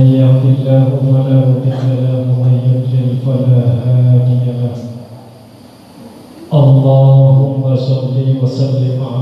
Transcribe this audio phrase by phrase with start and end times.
[0.00, 4.76] من يهد الله فلا مضل له ومن يضلل فلا هادي له.
[6.60, 9.19] اللهم صل وسلم على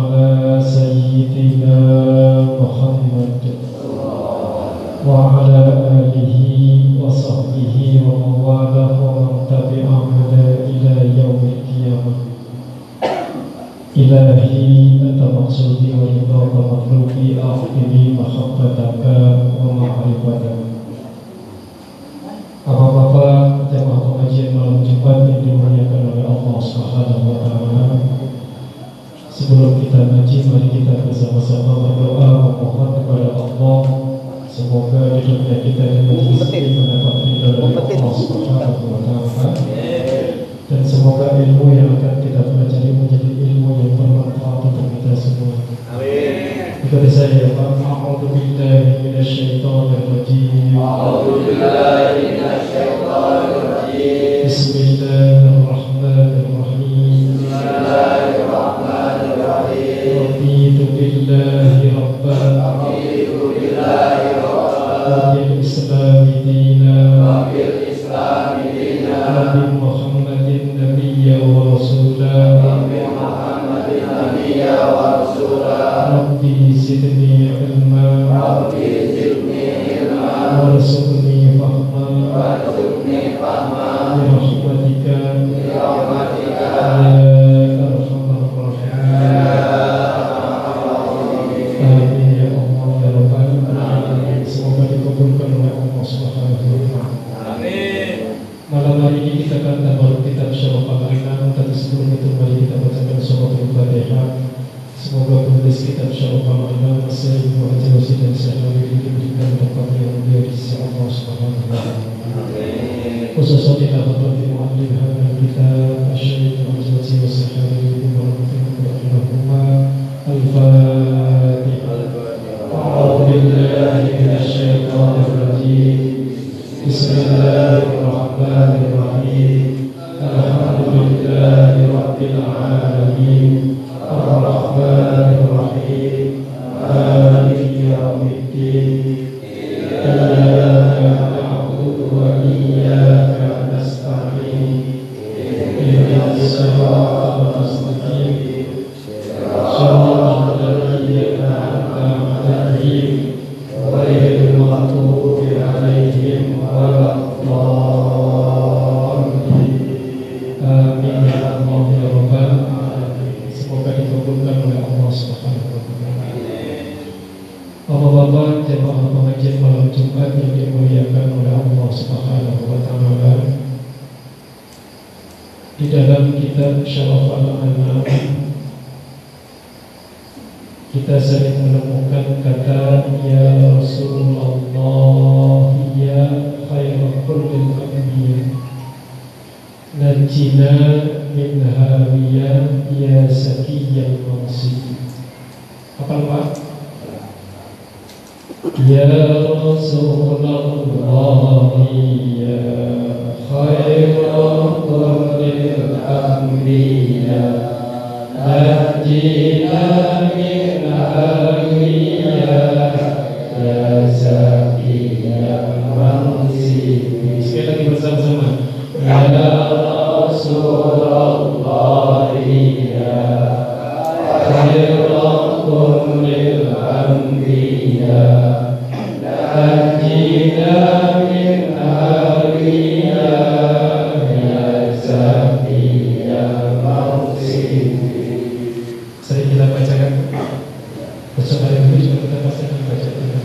[241.89, 243.45] itu juga pasti baca Tuhan.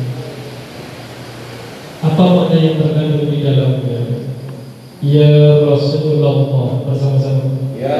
[2.04, 4.00] Apa makna yang terkandung di dalamnya?
[5.00, 5.32] Ya
[5.64, 6.36] Rasulullah
[6.84, 7.72] bersama-sama.
[7.80, 7.96] Ya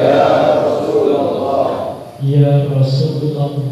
[0.60, 1.96] Rasulullah.
[2.20, 3.63] Ya Rasulullah.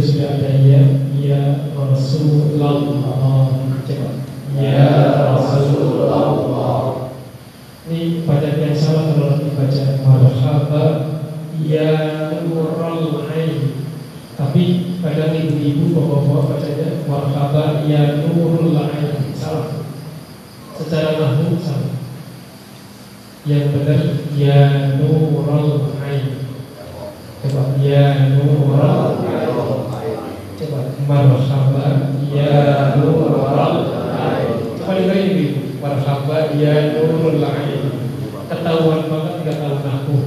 [0.00, 0.50] Sudah ada
[1.18, 2.80] ya Rasulullah
[3.82, 4.08] coba
[4.56, 4.88] ya
[5.36, 6.32] Rasulullah
[7.90, 10.84] ini bacaan yang sama kalau nanti baca marhaba
[11.60, 11.90] ya
[12.46, 13.82] nurul ain
[14.38, 19.82] tapi kadang ibu-ibu bapak-bapak bacanya marhaba ya nurul ain salah
[20.78, 21.92] secara nahwu sama
[23.42, 26.46] yang benar ya nurul ain
[27.42, 29.50] coba ya nurul ain
[30.54, 30.80] coba
[31.10, 31.86] marhaba
[32.30, 33.78] ya nurul ain
[34.78, 37.82] coba dengerin ibu marhaba ya nurul ain
[38.46, 40.18] ketahuan banget nggak tahu nahwu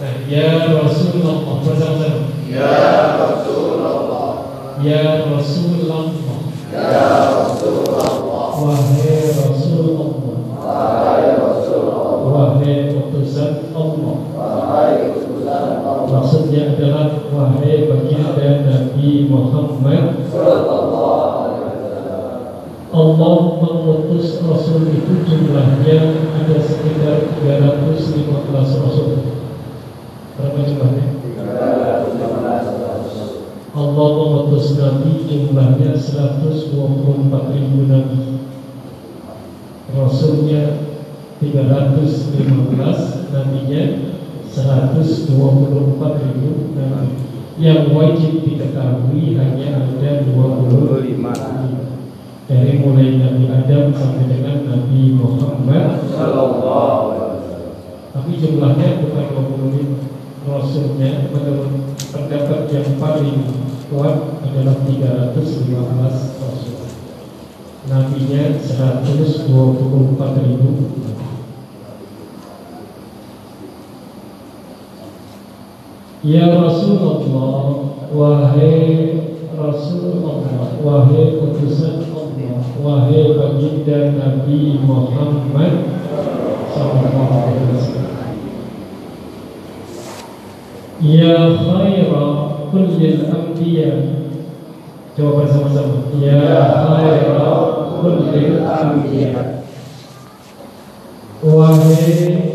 [0.00, 0.48] nah ya
[0.80, 2.72] Rasulullah bersama-sama Ya
[3.20, 4.32] Rasulullah
[4.80, 6.08] ya Rasulullah
[6.70, 7.02] Ya
[7.34, 8.06] Rasulullah.
[8.60, 10.10] Wahai Rasulullah
[10.54, 21.10] Wahai Rasulullah wahai utusan Allah Wahai utusan Allah Maksudnya adalah wahai baginda Nabi Muhammad Sallallahu
[21.42, 22.38] alaihi wasallam
[22.90, 25.98] Allah mengutus Rasul itu jumlahnya
[26.38, 29.10] ada sekitar 315 Rasul
[30.38, 31.06] Berapa jumlahnya?
[33.70, 36.74] Allah mengutus Nabi jumlahnya 124
[37.54, 38.42] ribu Nabi
[39.94, 40.62] Rasulnya
[41.38, 43.82] 315 Nabinya
[44.50, 45.30] 124
[46.18, 47.06] ribu Nabi
[47.60, 51.04] Yang wajib diketahui hanya ada 25
[52.48, 57.12] Dari mulai Nabi Adam sampai dengan Nabi Muhammad Sallallahu
[58.16, 59.26] Tapi jumlahnya bukan
[60.08, 60.10] 25
[60.40, 63.44] Rasulnya menurut pendapat yang paling
[63.92, 66.80] kuat adalah 315 Rasul.
[67.86, 70.70] Nabinya 124 ribu.
[76.20, 77.19] Ya Rasulullah
[78.20, 79.16] Wahai
[79.56, 80.44] Rasulullah
[80.84, 85.88] Wahai utusan Allah Wahai baginda Nabi Muhammad
[86.68, 87.40] Sallallahu
[91.00, 91.32] Ya
[91.64, 92.24] khaira
[92.68, 94.20] kullil anbiya.
[95.16, 96.12] Coba bersama-sama.
[96.20, 96.44] Ya
[96.76, 97.48] khaira
[98.04, 99.64] kullil anbiya.
[101.40, 102.52] Wahai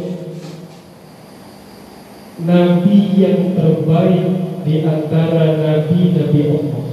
[2.45, 6.83] Nabi yang terbaik di antara Nabi-Nabi Allah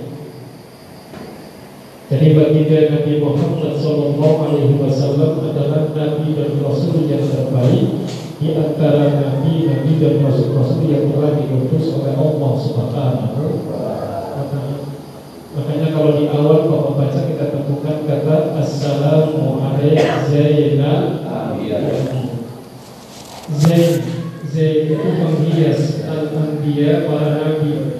[2.12, 8.04] Jadi baginda Nabi Muhammad Sallallahu Alaihi Wasallam adalah Nabi dan Rasul yang terbaik
[8.36, 13.44] di antara Nabi-Nabi dan Rasul-Rasul yang telah diutus oleh Allah Subhanahu.
[15.56, 21.24] Makanya kalau di awal Bapak baca kita temukan kata Assalamu alaikum Zainal.
[23.52, 27.94] Zain Zain itu menghias Al-Anbiya para Nabi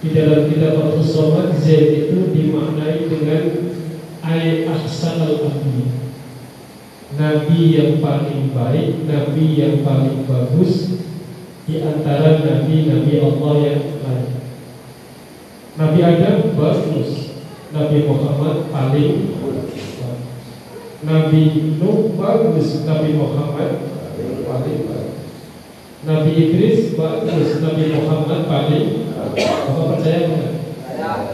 [0.00, 3.44] Di dalam kitab Al-Fusomat Zain itu dimaknai dengan
[4.24, 5.92] Ay Ahsan Al-Anbiya
[7.20, 11.04] Nabi yang paling baik Nabi yang paling bagus
[11.68, 14.32] Di antara Nabi-Nabi Allah yang lain.
[15.76, 17.36] Nabi Adam bagus
[17.74, 19.82] Nabi Muhammad paling bagus.
[21.04, 21.42] Nabi
[21.76, 23.70] Nuh bagus Nabi Muhammad
[24.46, 25.15] paling bagus
[26.06, 30.52] Nabi Idris bagus Nabi Muhammad paling Apa percaya enggak?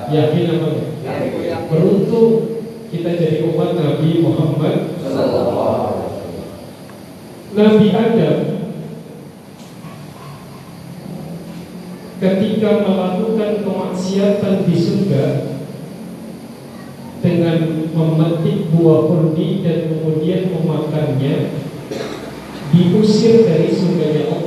[0.08, 1.60] Yakin apa enggak?
[1.68, 2.30] Beruntung
[2.88, 4.76] kita jadi umat Nabi Muhammad.
[7.52, 8.38] Nabi Adam.
[12.22, 15.24] Ketika melakukan kemaksiatan di surga
[17.18, 17.58] dengan
[17.90, 21.34] memetik buah kurdi dan kemudian memakannya
[22.72, 23.71] diusir dari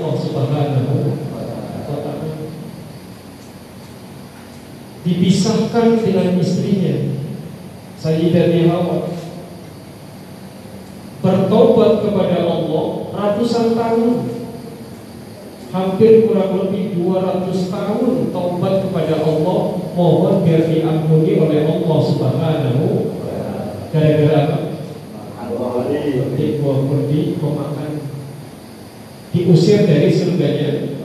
[0.06, 1.42] Allah Subhanahu wa
[1.90, 2.30] taala.
[5.02, 7.18] Dipisahkan dengan istrinya
[7.98, 9.10] Sayyidah Hawa.
[11.26, 12.86] Bertobat kepada Allah
[13.18, 14.14] ratusan tahun.
[15.74, 19.60] Hampir kurang lebih 200 tahun taubat kepada Allah.
[19.98, 22.86] Mohon biar diampuni oleh Allah Subhanahu
[23.90, 24.58] gara-gara apa?
[26.36, 27.85] Ketik buah kurdi memakan
[29.46, 30.98] diusir dari surganya.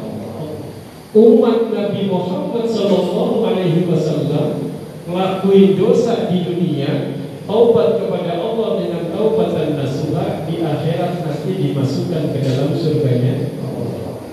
[1.12, 4.72] Umat Nabi Muhammad Shallallahu Alaihi Wasallam
[5.04, 12.32] melakukan dosa di dunia taubat kepada Allah dengan taubat dan nasuha di akhirat nanti dimasukkan
[12.32, 13.52] ke dalam surganya.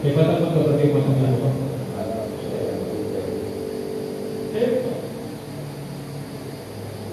[0.05, 1.53] Hebat apa keberlimpahan Allah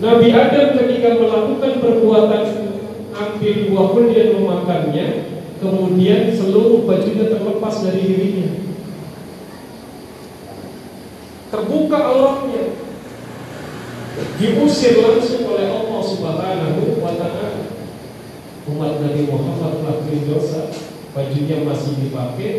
[0.04, 2.44] Nabi Adam ketika melakukan perbuatan
[3.14, 5.06] ambil buah kulit dan memakannya
[5.64, 8.48] kemudian seluruh bajunya terlepas dari dirinya.
[11.48, 12.76] Terbuka auratnya,
[14.36, 17.72] diusir langsung oleh Allah Subhanahu wa taala.
[18.64, 20.72] Umat Nabi Muhammad melakukan dosa,
[21.16, 22.52] bajunya masih dipakai,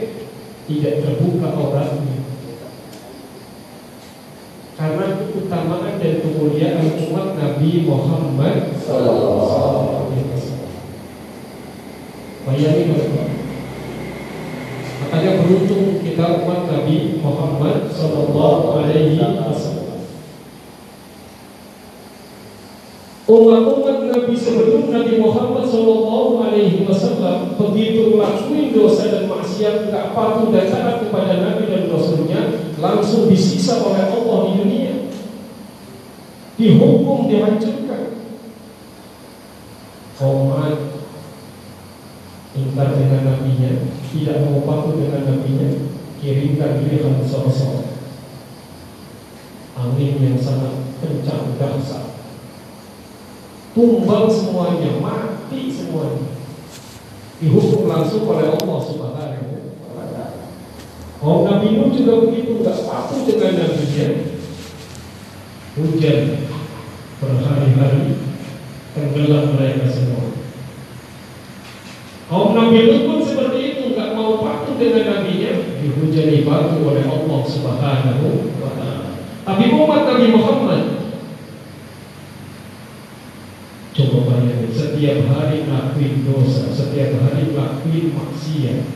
[0.65, 2.17] tidak terbuka auratnya.
[4.75, 9.95] Karena keutamaan dan kemuliaan umat Nabi Muhammad Sallallahu
[12.45, 13.29] Bayangin teman-teman.
[15.01, 20.05] Makanya beruntung kita umat Nabi Muhammad Sallallahu Alaihi Wasallam.
[23.25, 30.53] Umat-umat Nabi sebelum Nabi Muhammad Sallallahu Alaihi Wasallam begitu melakukan dosa dan maksiat tidak patuh
[30.53, 32.41] dan taat kepada Nabi dan Rasulnya
[32.77, 34.93] langsung disiksa oleh Allah di dunia,
[36.61, 38.13] dihukum, dihancurkan.
[40.15, 40.85] Dengan
[43.25, 45.89] nabinya, tidak mau patuh dengan nabinya,
[46.22, 47.98] kirimkan rihan sosok
[49.75, 52.15] angin yang sangat kencang dahsyat
[53.75, 56.32] tumbang semuanya, mati semuanya.
[57.44, 59.51] Dihukum langsung oleh Allah Subhanahu
[59.91, 60.48] wa taala.
[61.20, 64.08] Nabi Nuh juga begitu, nggak patuh dengan nabinya.
[65.75, 66.20] Hujan
[67.20, 68.15] berhari-hari
[68.96, 70.14] tenggelam mereka semua.
[72.25, 77.41] Kaum Nabi Lut pun seperti itu, nggak mau patuh dengan nabinya, dihujani batu oleh Allah
[77.46, 79.22] Subhanahu wa taala.
[79.46, 80.84] Tapi umat Nabi Muhammad
[83.96, 88.91] Coba bayangin, setiap hari ngelakuin dosa, setiap hari ngelakuin maksiat,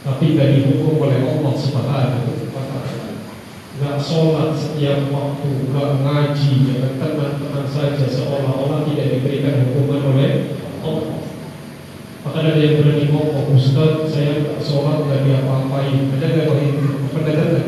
[0.00, 4.00] tapi gak dihukum oleh Allah Subhanahu wa taala.
[4.00, 10.32] Sholat setiap waktu, gak ngaji, dengan tenang-tenang saja seolah-olah tidak diberikan hukuman oleh.
[12.34, 16.10] Maka ada yang berani ngomong, Ustaz, saya gak sholat, gak diapa-apain.
[16.18, 16.82] Ada gak yang
[17.14, 17.66] pernah dengar?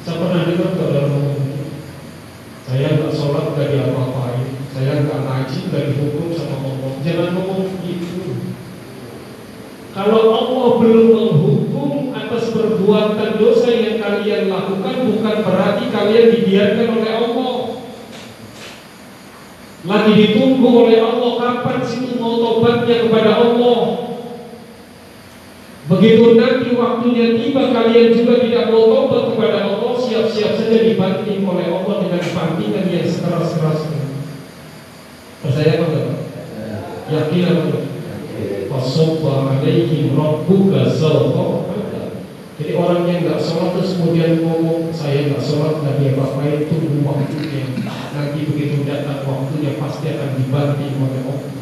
[0.00, 1.44] Saya pernah dengar kalau ngomong,
[2.64, 4.48] saya gak sholat, gak diapa-apain.
[4.72, 6.92] Saya nggak ngaji, nggak dihukum sama Allah.
[7.04, 8.32] Jangan ngomong begitu.
[9.92, 17.12] Kalau Allah belum menghukum atas perbuatan dosa yang kalian lakukan, bukan berarti kalian dibiarkan oleh
[17.12, 17.56] Allah.
[19.84, 22.13] Lagi ditunggu oleh Allah kapan sih
[22.84, 23.80] kepada Allah.
[25.84, 31.68] Begitu nanti waktunya tiba kalian juga tidak mau tobat kepada Allah, siap-siap saja dibanting oleh
[31.68, 34.00] Allah dengan bantingan yang sekeras-kerasnya.
[35.44, 36.08] Percaya apa enggak?
[37.12, 37.84] Yakin apa enggak?
[38.72, 40.88] Fasobba alaihim rabbuka
[42.54, 47.02] Jadi orang yang nggak sholat terus kemudian ngomong saya nggak sholat nggak dia apa tunggu
[47.02, 47.66] waktunya
[48.14, 51.53] nanti begitu datang waktunya pasti akan dibanting oleh Allah.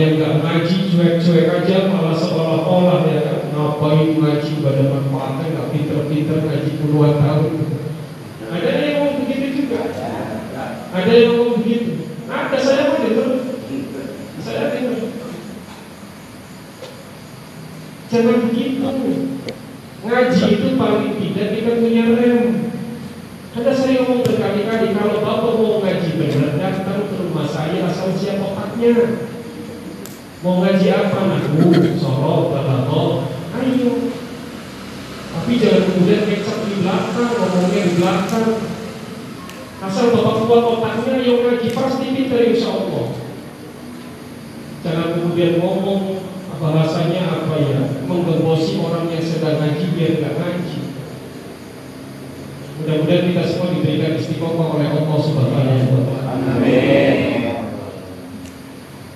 [0.00, 6.38] Yang nggak ngaji cuek-cuek aja malah seolah-olah ya kan ngapain ngaji pada manfaatnya nggak pinter-pinter
[6.40, 7.52] ngaji puluhan tahun.
[8.48, 9.92] Ada yang ngomong begitu juga.
[10.96, 11.92] Ada yang ngomong begitu.
[12.32, 13.28] Ada saya mau dengar.
[14.40, 14.96] Saya dengar.
[18.08, 18.88] Jangan begitu.
[20.00, 22.40] Ngaji itu paling tidak kita punya rem.
[23.52, 28.40] Karena saya ngomong berkali-kali kalau bapak mau ngaji benar datang ke rumah saya asal siap
[28.40, 29.28] otaknya.
[30.40, 31.18] Mau ngaji apa?
[31.28, 31.68] Nahu,
[32.00, 33.28] sorot, balaghah.
[33.60, 33.92] Ayo.
[35.30, 38.48] Tapi jangan kemudian kecap di belakang, ngomongnya di belakang.
[39.84, 43.06] Asal bapak kuat otaknya yang ngaji pasti pintar insya Allah.
[44.80, 46.24] Jangan kemudian ngomong
[46.60, 50.78] bahasanya apa ya menggembosi orang yang sedang ngaji biar nggak ngaji.
[52.80, 56.48] Mudah-mudahan kita semua diberikan istiqomah oleh Allah Subhanahu wa taala.
[56.56, 57.40] Amin.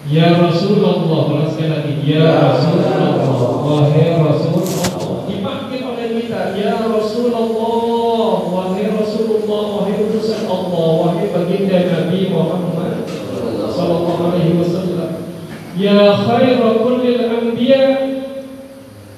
[0.04, 3.16] Ya Rasulullah, kalau sekali lagi Ya Rasulullah,
[3.64, 12.28] wahai Rasulullah Dipanggil oleh kita Ya Rasulullah, wahai Rasulullah Wahai utusan Allah, wahai baginda Nabi
[12.28, 13.08] Muhammad
[13.72, 15.10] Sallallahu alaihi wasallam
[15.72, 17.84] Ya khaira kullil anbiya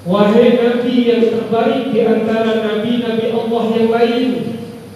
[0.07, 4.27] Wahai Nabi yang terbaik di antara Nabi-Nabi Allah yang lain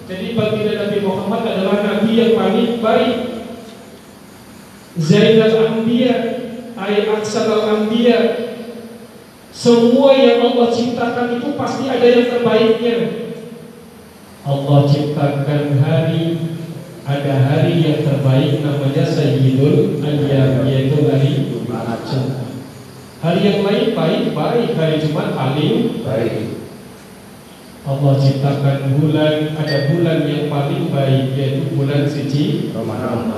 [0.07, 3.41] Jadi baginda Nabi Muhammad adalah Nabi yang paling baik
[4.99, 6.15] Zainal Anbiya
[6.75, 8.19] Ay Aksanal Anbiya
[9.55, 12.95] Semua yang Allah ciptakan itu pasti ada yang terbaiknya
[14.43, 16.23] Allah ciptakan hari
[17.07, 22.03] Ada hari yang terbaik namanya Sayyidul Ayyam Yaitu hari Jumat
[23.23, 26.59] Hari yang lain baik-baik Hari Jumat paling Baik.
[28.41, 33.29] Ciptakan bulan, ada bulan yang paling baik yaitu bulan suci Ramadan.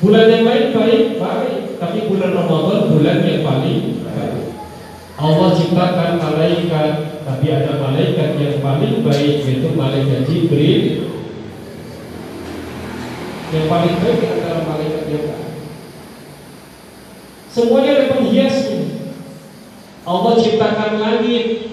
[0.00, 4.56] Bulan yang lain baik, baik, tapi bulan Ramadan bulan yang paling baik.
[5.20, 6.92] Allah ciptakan malaikat,
[7.28, 11.12] tapi ada malaikat yang paling baik yaitu malaikat Jibril.
[13.52, 15.52] Yang paling baik antara malaikat yang baik.
[17.52, 18.80] Semuanya ada penghiasnya.
[20.06, 21.65] Allah ciptakan langit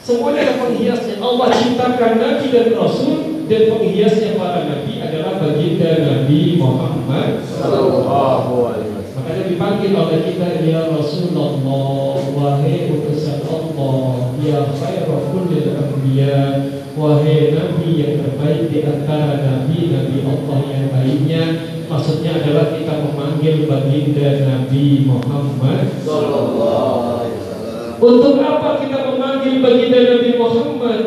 [0.02, 1.16] Semuanya ada penghiasnya.
[1.20, 3.18] Allah ciptakan Nabi dan Rasul
[3.52, 7.44] dan penghiasnya para Nabi adalah baginda Nabi Muhammad.
[7.44, 9.20] Sallallahu alaihi wasallam.
[9.20, 18.14] Makanya dipanggil oleh kita ya Rasulullah wahai utusan Allah ya khairul anbiya wahai nabi yang
[18.20, 21.44] terbaik di antara nabi-nabi Allah yang lainnya
[21.88, 27.88] maksudnya adalah kita memanggil baginda Nabi Muhammad Sallallahu alaihi wasallam.
[27.96, 31.00] untuk apa kita memanggil baginda Nabi Muhammad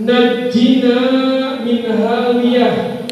[0.00, 0.98] najina
[1.66, 3.02] min hawiyah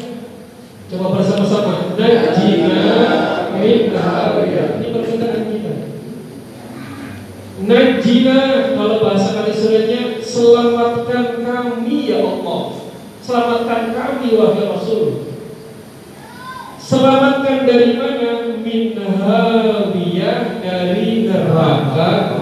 [0.87, 1.91] coba bersama-sama.
[1.99, 2.79] Najina
[3.59, 5.73] min ini permintaan kita.
[7.67, 8.39] Najina
[8.79, 12.79] kalau bahasa kali suratnya selamatkan kami ya Allah.
[13.19, 15.35] Selamatkan kami wahai Rasul.
[16.79, 18.55] Selamatkan dari mana?
[18.63, 22.35] Min hawiyah dari neraka.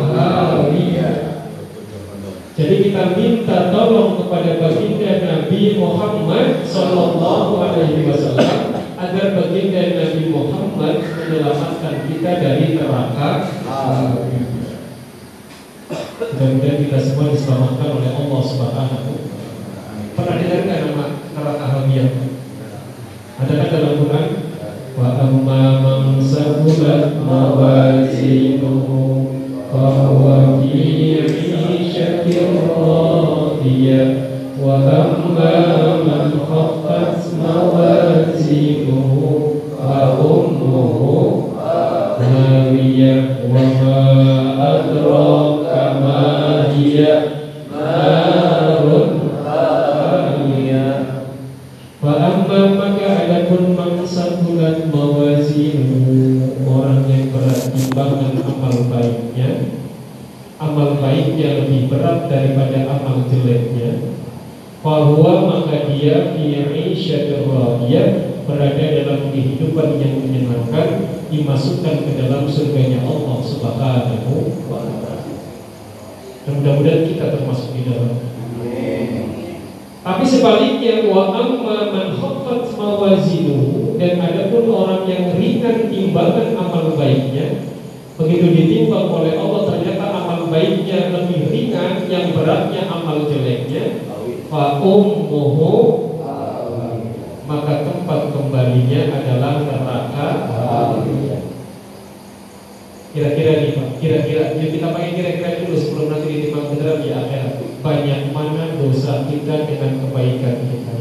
[2.94, 12.06] Kita minta tolong kepada baginda Nabi Muhammad Sallallahu Alaihi Wasallam agar baginda Nabi Muhammad menyelamatkan
[12.06, 13.50] kita dari neraka.
[16.22, 19.26] Mudah-mudahan kita semua diselamatkan oleh Allah Subhanahu.
[20.14, 22.14] Pernah dengar nggak nama neraka hawiyah?
[23.42, 24.54] Ada kan dalam Quran?
[24.94, 29.33] Wa amma man saqulat mawazinuhu
[29.74, 34.08] fa huwa fi 'ishatin radiyah
[34.62, 35.54] wa amma
[36.06, 39.32] man khaffat mawazinuhu
[39.82, 41.50] fa ummuhu
[42.22, 43.66] hawiyah wa
[62.04, 64.12] berat daripada amal jeleknya
[64.84, 73.40] bahwa maka dia fi'isyatir radiyah berada dalam kehidupan yang menyenangkan dimasukkan ke dalam surganya Allah
[73.40, 75.32] Subhanahu wa taala.
[76.44, 78.20] Mudah-mudahan kita termasuk di dalam
[80.04, 87.72] tapi sebaliknya wa amma man khaffat mawazinuhu dan adapun orang yang ringan timbangan amal baiknya
[88.14, 94.06] begitu ditimbang oleh Allah ternyata amal baiknya lebih ringan yang beratnya amal jeleknya.
[94.54, 95.74] Fa ummuhu
[97.44, 100.28] maka tempat kembalinya adalah neraka.
[103.14, 107.62] Kira-kira nih Pak, kira-kira kita pakai kira-kira dulu sebelum nanti ditimbang beneran di akhirat.
[107.86, 110.94] Banyak mana dosa kita dengan kebaikan kita?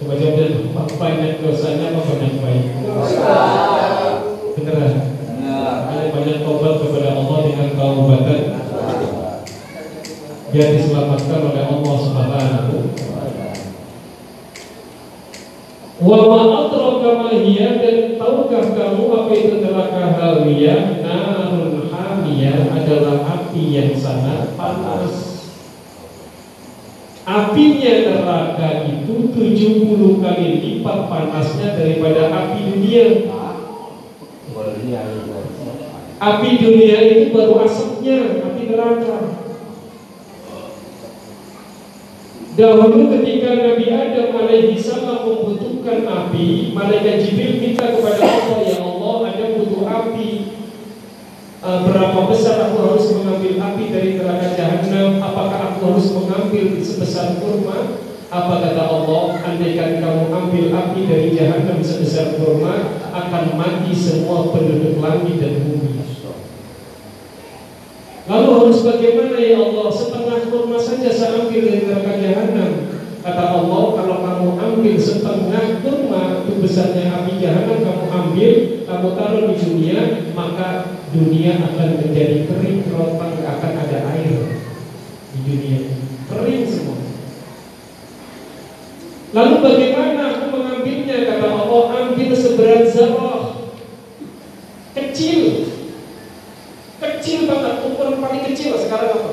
[0.00, 2.64] Coba jawab banyak dosanya apa banyak baik?
[4.60, 8.40] Ada banyak tobat kepada Allah dengan taubatan
[10.50, 12.76] biar diselamatkan oleh Allah Subhanahu
[16.10, 21.06] Wa ma adraka ma hiya dan tahukah kamu apa itu neraka hawiyah?
[21.06, 25.46] Narun hamiyah adalah api yang sangat panas.
[27.22, 33.30] Apinya neraka itu 70 kali lipat panasnya daripada api dunia.
[36.18, 39.46] Api dunia itu baru asapnya, api neraka.
[42.58, 45.22] Dahulu ketika Nabi Adam alaihi salam
[46.06, 50.30] api, malaikat Jibril minta kepada Allah, ya Allah, ada butuh api.
[51.60, 55.20] Eh, berapa besar aku harus mengambil api dari neraka jahanam?
[55.20, 58.00] Apakah aku harus mengambil sebesar kurma?
[58.32, 59.22] Apa kata Allah?
[59.44, 65.90] Andaikan kamu ambil api dari jahanam sebesar kurma, akan mati semua penduduk langit dan bumi.
[68.30, 69.90] Lalu harus bagaimana ya Allah?
[69.90, 72.72] Setengah kurma saja saya ambil dari neraka jahanam.
[73.20, 78.52] Kata Allah, kalau kamu ambil setengah kurma itu besarnya api jahanam kamu ambil,
[78.88, 80.00] kamu taruh di dunia,
[80.32, 84.40] maka dunia akan menjadi kering, kerontang, akan ada air
[85.36, 85.80] di dunia.
[86.32, 86.96] Kering semua.
[89.36, 91.16] Lalu bagaimana aku mengambilnya?
[91.28, 93.68] Kata Allah, ambil seberat zarah.
[94.96, 95.68] Kecil.
[97.04, 99.32] Kecil banget, ukuran paling kecil sekarang apa?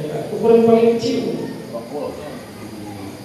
[0.00, 1.52] Ya, ukuran paling kecil.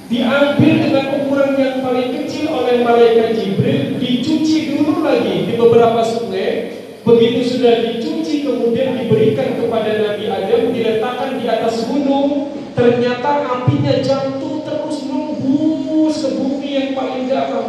[0.07, 6.79] Diambil dengan ukuran yang paling kecil oleh malaikat Jibril, dicuci dulu lagi di beberapa sungai.
[7.03, 12.55] Begitu sudah dicuci kemudian diberikan kepada Nabi Adam diletakkan di atas gunung.
[12.71, 17.67] Ternyata apinya jatuh terus nembus ke bumi yang paling dalam.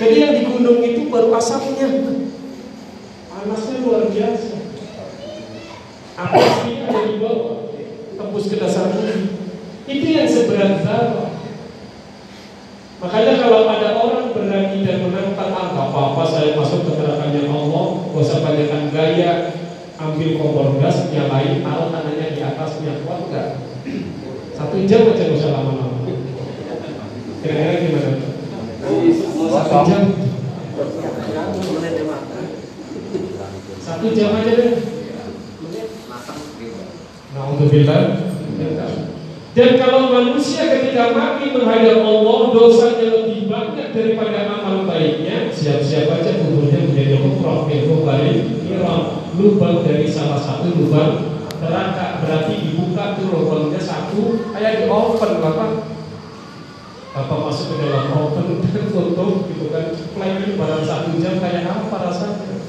[0.00, 1.92] Jadi yang di gunung itu baru asapnya.
[3.28, 4.56] Panasnya luar biasa.
[6.16, 7.68] Api ada di bawah,
[8.16, 9.35] tembus ke dasar bumi.
[9.86, 11.30] Itu yang seberat zarah.
[12.96, 18.18] Makanya kalau ada orang berani dan menantang ah apa-apa saya masuk ke nerakanya Allah, gak
[18.18, 19.52] usah banyakkan gaya,
[20.00, 23.48] ambil kompor gas, nyalain, taruh tangannya di atasnya, kuat nggak?
[24.56, 26.08] Satu jam aja gak usah lama-lama.
[27.44, 28.10] Kira-kira gimana?
[29.54, 30.02] Satu jam.
[33.86, 34.72] Satu jam aja deh.
[37.36, 38.08] Nah untuk bilang,
[39.56, 46.44] dan kalau manusia ketika mati menghadap Allah dosanya lebih banyak daripada amal baiknya, siap-siap aja
[46.44, 48.52] kuburnya menjadi kufrah minhu balik
[49.40, 52.20] lubang dari salah satu lubang neraka.
[52.20, 55.70] Berarti dibuka tuh lubangnya satu kayak di oven bapak.
[57.16, 59.88] Bapak masuk ke dalam dan tutup gitu kan.
[60.12, 62.60] Flaming barang satu jam kayak apa rasanya?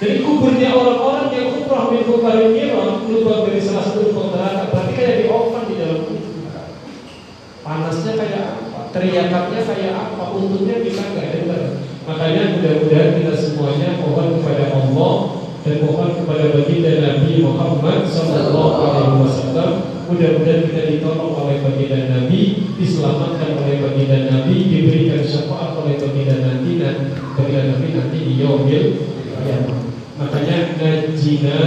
[0.00, 2.56] Jadi kuburnya orang-orang yang kufrah minhu balik
[3.04, 4.72] lubang dari salah satu lubang neraka.
[4.72, 6.21] Berarti kayak di oven di dalam
[7.62, 8.90] Panasnya kayak apa?
[8.90, 10.24] Teriakannya kayak apa?
[10.34, 11.62] Untungnya kita nggak dengar.
[12.02, 15.14] Makanya mudah-mudahan kita semuanya mohon kepada Allah
[15.62, 19.70] dan mohon kepada baginda Nabi Muhammad Sallallahu Alaihi Wasallam.
[20.10, 26.82] Mudah-mudahan kita ditolong oleh baginda Nabi, diselamatkan oleh baginda Nabi, diberikan syafaat oleh baginda Nabi
[26.82, 28.86] dan baginda Nabi nanti di yaumil
[29.38, 29.78] kiamat.
[30.18, 31.58] Makanya najina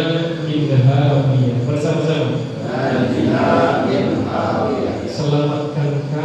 [0.43, 2.35] min hawiyah bersama-sama.
[2.67, 3.47] Najina
[3.87, 5.64] min hawiyah selamatkan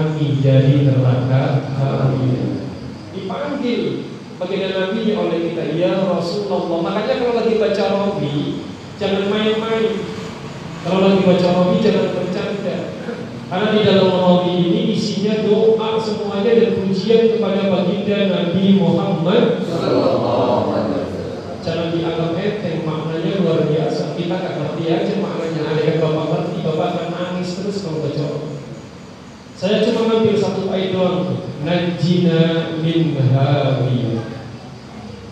[0.01, 2.65] kami dari neraka hawiyah.
[3.13, 3.81] Dipanggil
[4.41, 6.81] baginda Nabi oleh kita ya Rasulullah.
[6.81, 8.65] Makanya kalau lagi baca Robi
[8.97, 10.01] jangan main-main.
[10.81, 12.77] Kalau lagi baca Robi jangan bercanda.
[13.53, 19.45] Karena di dalam Robi ini isinya doa semuanya dan pujian kepada baginda Nabi Muhammad
[21.61, 24.17] Jangan dianggap enteng, maknanya luar biasa.
[24.17, 25.61] Kita nggak ngerti aja maknanya.
[25.77, 28.51] Ada yang bapak ngerti, bapak akan nangis terus kalau baca Robi.
[29.61, 31.37] Saya cuma ngambil satu ayat doang.
[31.69, 34.25] Najina min hawiyah.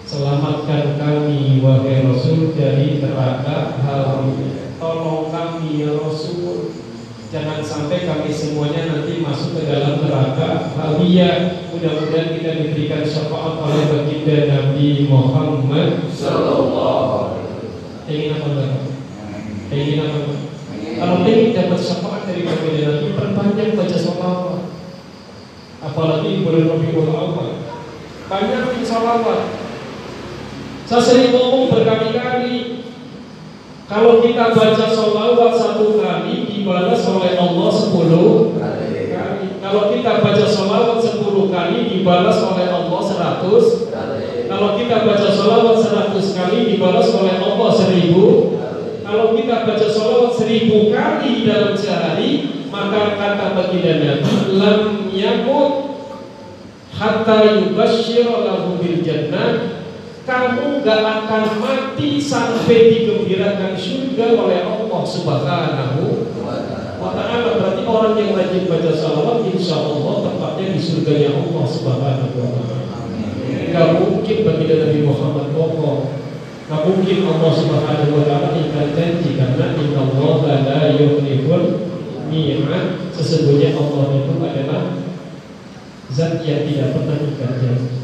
[0.04, 4.76] Selamatkan kami wahai Rasul dari neraka hawiyah.
[4.76, 6.76] Tolong kami ya Rasul.
[7.32, 11.64] Jangan sampai kami semuanya nanti masuk ke dalam neraka hawiyah.
[11.72, 17.48] Mudah-mudahan kita diberikan syafaat oleh baginda Nabi Muhammad Sallallahu
[18.04, 18.72] Ingin apa enggak?
[19.72, 20.20] Ingin apa?
[20.98, 24.60] Kalau ingin dapat syafaat dari baginda Nabi, perbanyak baca sholawat.
[25.98, 27.58] Apalagi bulan Rabiul Awal.
[28.30, 29.50] Banyak sholawat.
[30.86, 32.86] Saya sering ngomong berkali-kali,
[33.90, 39.10] kalau kita baca sholawat satu kali dibalas oleh Allah sepuluh kali.
[39.58, 43.90] Kalau kita baca sholawat sepuluh kali dibalas oleh Allah seratus.
[44.46, 48.54] Kalau kita baca sholawat seratus kali dibalas oleh Allah seribu.
[49.02, 55.98] Kalau kita baca sholawat seribu kali dalam sehari, maka kata baginda Nabi, lam yakut
[56.94, 59.82] hatta yubashshira lahu bil jannah.
[60.22, 66.04] Kamu gak akan mati sampai digembirakan surga oleh Allah Subhanahu
[67.00, 67.56] wa taala.
[67.56, 72.76] Berarti orang yang rajin baca sholawat, insya Allah tempatnya di surganya Allah Subhanahu wa taala.
[73.72, 76.12] Gak mungkin baginda Nabi Muhammad bohong.
[76.68, 81.87] Gak mungkin Allah Subhanahu wa taala ingkar janji karena inna Allah la yukhliful
[82.28, 83.10] mi'ad.
[83.12, 84.82] Sesungguhnya Allah itu adalah
[86.12, 87.98] zat yang tidak pernah janji.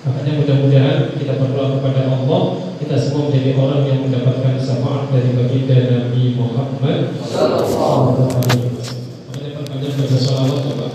[0.00, 2.42] Makanya mudah-mudahan kita berdoa kepada Allah
[2.80, 9.12] kita semua menjadi orang yang mendapatkan syafaat dari baginda Nabi Muhammad Sallallahu Alaihi Wasallam.
[9.28, 9.92] Makanya perbanyak
[10.64, 10.86] coba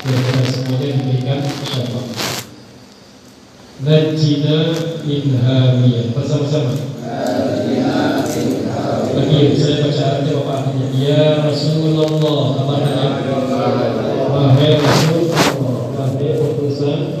[0.00, 2.08] biar kita semuanya diberikan syafaat.
[3.82, 4.58] Najina
[5.02, 6.78] min hamiyah bersama-sama.
[7.02, 8.22] Najina
[9.10, 10.32] Lagi saya baca Bapak artinya
[11.10, 13.18] Ya Rasulullah artinya?
[14.30, 15.42] Wahai Rasulullah
[15.90, 17.18] Wahai utusan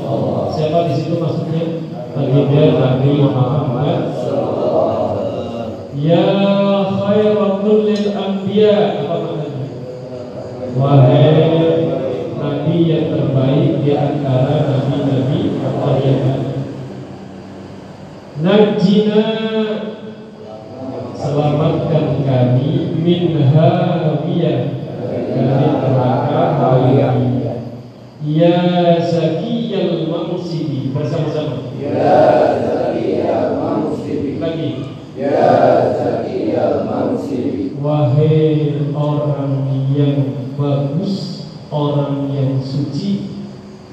[0.54, 1.90] Siapa di situ maksudnya?
[2.14, 4.14] Baginda Nabi Muhammad
[5.98, 6.26] Ya
[6.86, 9.66] khairatul lil anbiya Apa maknanya?
[10.78, 11.34] Wahai
[12.38, 15.98] Nabi yang terbaik di antara Nabi-Nabi Allah
[23.00, 27.16] Min hawiyah Dari neraka hawiyah
[28.20, 28.60] Ya
[29.00, 31.72] Zakiyal Mansibi Bersama-sama.
[31.80, 34.70] Ya Zakiyal Mansibi Lagi.
[35.16, 35.48] Ya
[35.96, 39.52] Zakiyal Mansibi Wahai orang
[39.96, 43.40] yang bagus Orang yang suci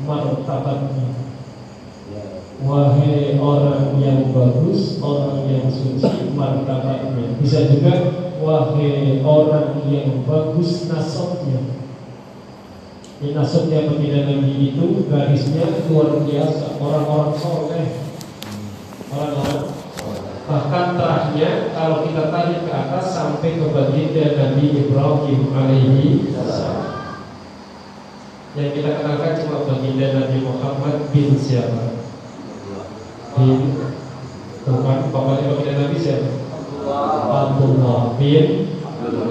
[0.03, 1.27] Martabatnya.
[2.57, 7.37] Wahai orang yang bagus, orang yang suci martabatnya.
[7.37, 7.93] Bisa juga
[8.47, 11.59] wahai orang yang bagus nasabnya.
[13.19, 16.79] Ini nasabnya pembina Nabi itu garisnya luar biasa.
[16.79, 17.87] Orang-orang soleh,
[19.11, 19.67] orang-orang
[20.47, 26.31] bahkan terahnya kalau kita tarik ke atas sampai ke baginda Nabi Ibrahim alaihi.
[28.55, 31.99] Yang kita kenalkan cuma baginda Nabi Muhammad bin siapa?
[33.37, 33.75] bin
[34.63, 36.46] bukan bapaknya baginda Nabi siapa?
[36.87, 38.45] Abdullah bin
[38.87, 39.27] Abdul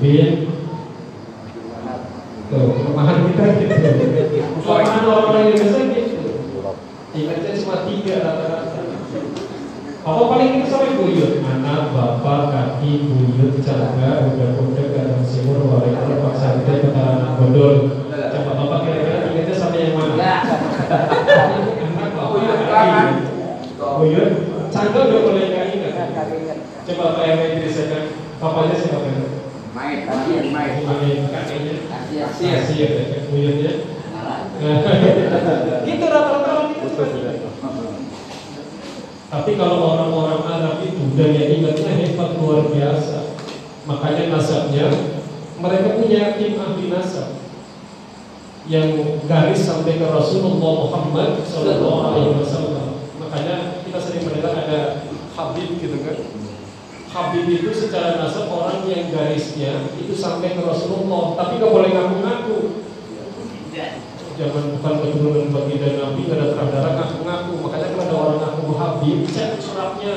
[0.00, 0.46] bin
[2.46, 3.74] Tuh, kelemahan kita gitu.
[4.62, 6.30] Kelemahan orang-orang Indonesia gitu.
[7.10, 8.80] Ingatnya cuma tiga rata-rata.
[10.06, 11.42] Apa paling kita sampai buyut?
[11.42, 18.06] Anak, bapak, kaki, buyut, jaga, udah-udah, garam simur, warik, pak santai, petara bodol.
[18.14, 20.14] Coba bapak kira-kira ingatnya sampai yang mana?
[20.14, 23.26] Anak, bapak, kaki,
[23.74, 24.30] buyut,
[24.70, 25.45] udah boleh
[26.34, 28.04] ingat Coba Pak yang dirisakan
[28.36, 29.16] Bapaknya siapa kan?
[29.76, 33.72] Main, main, main Main kakeknya Asia Asia ya, buyutnya
[35.86, 37.30] Itu rata-rata orang itu cuma tiga.
[39.26, 43.36] Tapi kalau orang-orang Arab itu daya ingatnya hebat luar biasa.
[43.84, 44.86] Makanya nasabnya
[45.60, 47.36] mereka punya tim ahli nasab
[48.66, 52.86] yang garis sampai ke Rasulullah Muhammad Sallallahu Alaihi Wasallam.
[53.20, 54.80] Makanya kita sering mendengar ada
[55.36, 56.16] Habib gitu kan.
[57.12, 62.58] Habib itu secara nasab orang yang garisnya itu sampai ke Rasulullah, tapi nggak boleh ngaku-ngaku.
[64.36, 67.52] Jangan bukan keturunan baginda Nabi, nggak ada terang darah ngaku-ngaku.
[67.60, 70.14] Makanya kalau ada orang ngaku Habib, cek suratnya,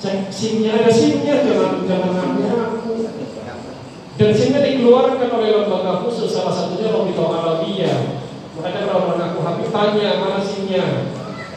[0.00, 2.92] cek simnya, ada simnya, jangan jangan ngaku-ngaku.
[4.14, 7.92] Dan simnya dikeluarkan oleh lembaga khusus, salah satunya Robito Arabia.
[8.56, 10.84] Makanya kalau orang ngaku Habib tanya mana simnya,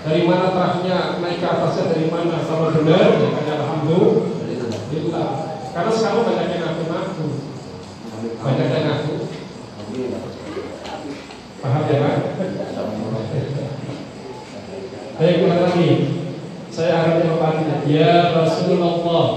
[0.08, 2.40] dari mana terahnya, naik ke atasnya dari mana.
[2.48, 5.30] Kalau benar, ya kan alhamdulillah.
[5.76, 7.28] Karena sekarang banyak yang ngaku-ngaku,
[8.40, 9.16] banyak yang ngaku.
[11.60, 12.16] Paham ya Pak?
[15.18, 15.90] Ayo kembali lagi.
[16.70, 17.78] Saya harapnya Bapak artinya.
[17.90, 19.28] Ya Rasulullah.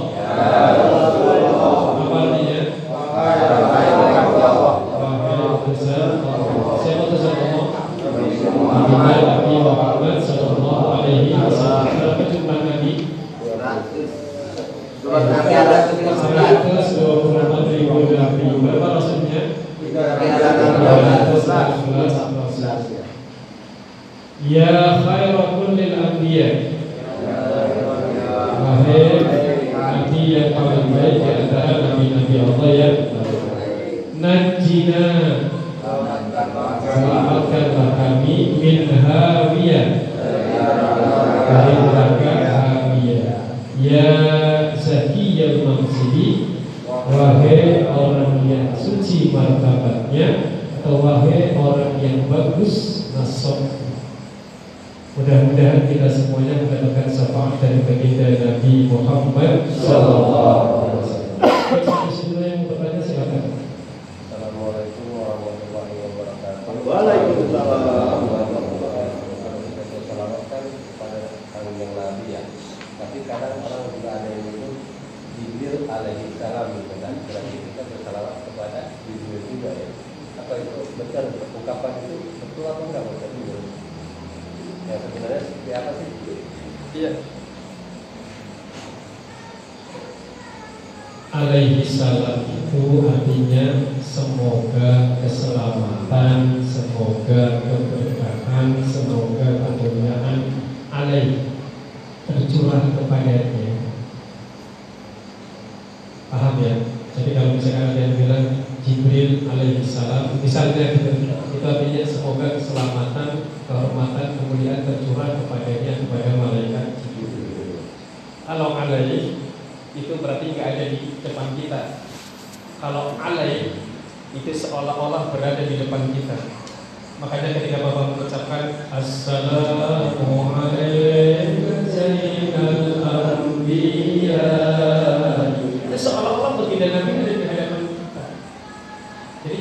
[48.74, 50.28] Suci martabatnya
[50.80, 53.80] Atau wahai orang yang bagus nasabnya
[55.20, 61.29] Mudah-mudahan kita semuanya mendapatkan syafaat dari baginda Nabi Muhammad Sallallahu Alaihi Wasallam.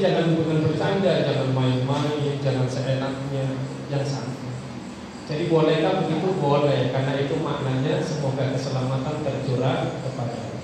[0.10, 3.62] Jangan bukan bercanda, jangan main-main, jangan seenaknya,
[3.94, 4.50] yang santai
[5.30, 6.34] Jadi bolehkah begitu?
[6.42, 10.58] Boleh, karena itu maknanya semoga keselamatan tercurah kepada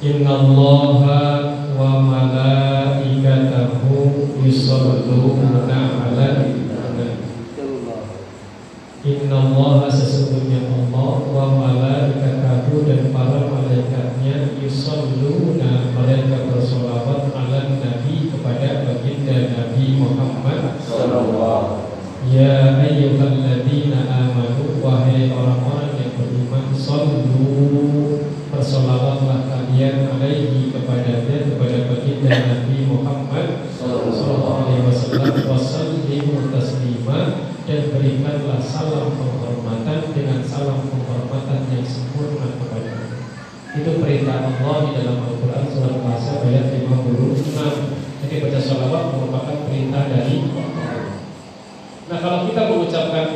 [0.00, 6.64] Inna allaha wa malaikatahu yusalluna ala nabi
[9.04, 18.88] Inna allaha sesungguhnya Allah wa malaikatahu dan para malaikatnya yusalluna mereka bersolawat ala nabi kepada
[18.88, 20.80] baginda Nabi Muhammad
[22.24, 32.88] Ya ayyuhalladzina amanu wahai orang-orang yang beriman sallu bersolawatlah kalian alaihi kepadanya kepada baginda Nabi
[32.88, 42.56] Muhammad sallallahu alaihi wasallam wasallimu taslima dan berikanlah salam penghormatan dengan salam penghormatan yang sempurna
[42.56, 42.92] kepada
[43.74, 50.02] itu perintah Allah di dalam Al-Quran surat Al-Asr ayat 56 jadi baca salawat merupakan perintah
[50.08, 50.36] dari
[52.04, 53.26] Nah kalau kita mengucapkan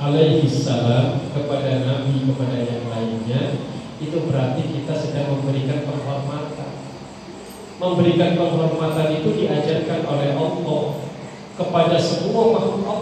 [0.00, 3.60] alaihi salam kepada Nabi kepada yang lainnya
[4.00, 6.72] itu berarti kita sedang memberikan penghormatan.
[7.76, 10.82] Memberikan penghormatan itu diajarkan oleh Allah
[11.60, 12.99] kepada semua makhluk Allah.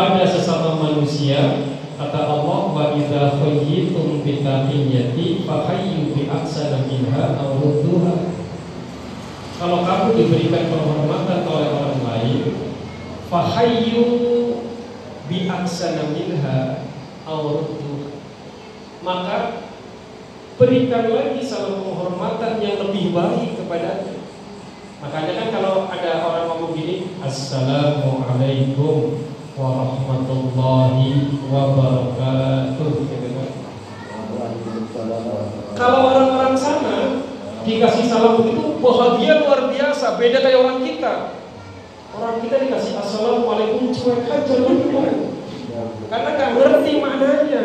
[0.00, 1.60] Kepada sesama manusia
[2.00, 8.32] kata Allah wa idza khayyitum bi tahiyyati fa hayyu bi ahsana minha aw rudduha.
[9.60, 12.40] Kalau kamu diberikan penghormatan oleh orang lain
[13.28, 14.00] fahayyu
[15.28, 16.80] bi aksana minha
[19.04, 19.68] maka
[20.56, 24.16] berikan lagi salam penghormatan yang lebih baik kepadanya.
[25.04, 32.92] Makanya kan kalau ada orang ngomong gini assalamualaikum warahmatullahi wabarakatuh.
[35.74, 37.24] Kalau orang-orang sana
[37.64, 41.34] dikasih salam begitu bahagia luar biasa beda kayak orang kita.
[42.10, 44.54] Orang kita dikasih assalamualaikum cuek aja
[46.10, 47.62] karena nggak ngerti maknanya.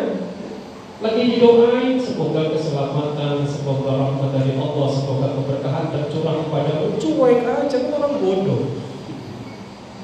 [0.96, 8.16] Lagi didoain semoga keselamatan semoga rahmat dari Allah semoga keberkahan tercurah kepada cuek aja orang
[8.16, 8.85] bodoh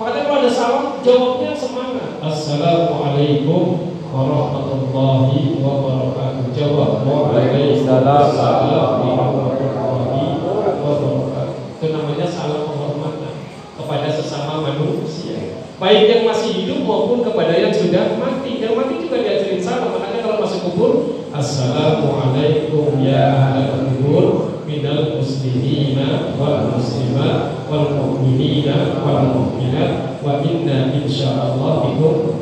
[0.03, 2.19] makanya kalau ada salam jawabnya semangat.
[2.19, 6.51] Assalamualaikum warahmatullahi wabarakatuh.
[6.51, 11.79] Jawab waalaikumsalam warahmatullahi wabarakatuh.
[11.79, 13.35] Itu namanya salam penghormatan
[13.79, 15.71] kepada sesama manusia.
[15.79, 18.59] Baik yang masih hidup maupun kepada yang sudah mati.
[18.59, 19.95] Yang mati juga diajarin salam.
[19.95, 20.93] Makanya kalau masuk kubur
[21.31, 24.42] assalamualaikum ya ahlal kubur
[24.73, 32.41] minal muslimina wal muslimat wal mu'minina wal mu'minat wa inna insyaallah bikum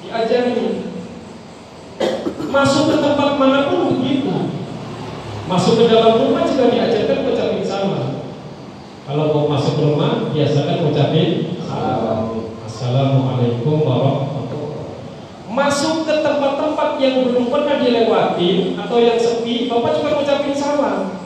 [0.00, 0.88] diajari.
[2.48, 4.56] Masuk ke tempat mana pun begitu.
[5.44, 8.24] Masuk ke dalam rumah juga diajarkan ucapin salam
[9.04, 12.48] kalau mau masuk rumah biasakan ucapin salam.
[12.64, 14.38] Assalamualaikum warahmatullahi
[15.58, 15.97] masuk tempat-tempat yang
[17.98, 21.18] dilewati atau yang sepi bapak juga ucapin salam.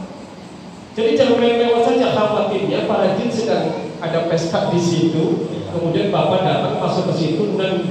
[0.92, 5.48] Jadi jangan lewat saja khawatirnya para jin sedang ada pesta di situ.
[5.72, 7.84] Kemudian bapak datang masuk ke situ dan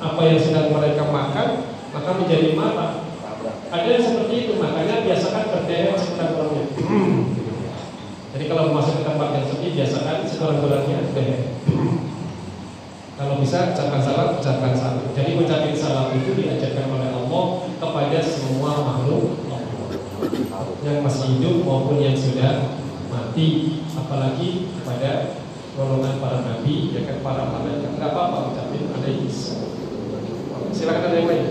[0.00, 1.48] apa yang sedang mereka makan
[1.92, 3.04] maka menjadi marah.
[3.70, 6.64] Ada yang seperti itu makanya biasakan berderet sekurang-kurangnya
[8.30, 11.50] jadi kalau masuk ke tempat yang sepi biasakan sekurang-kurangnya berderet
[13.20, 15.04] kalau bisa ucapkan salam ucapkan salam.
[15.12, 17.44] Jadi ucapin salam itu diajarkan oleh Allah
[17.76, 19.44] kepada semua makhluk.
[20.80, 22.80] Yang masih hidup maupun yang sudah
[23.12, 23.84] mati.
[23.92, 25.36] Apalagi kepada
[25.76, 27.92] golongan para nabi ya kan para malaikat.
[28.00, 28.88] Nggak apa-apa ucapin.
[28.88, 29.28] Alaihi
[30.72, 31.44] Silakan ada yang lain.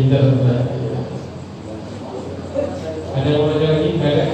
[0.00, 0.32] Pinter
[3.10, 3.88] Ada yang mau lagi?
[3.94, 4.26] Enggak ada?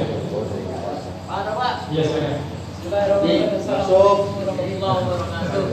[1.27, 1.75] Ada Pak.
[1.91, 2.35] Iya, silakan.
[3.27, 4.19] Nih, masuk.
[4.47, 5.65] warahmatullahi wabarakatuh.